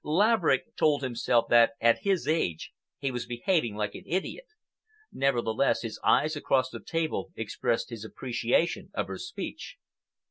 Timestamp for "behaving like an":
3.27-4.01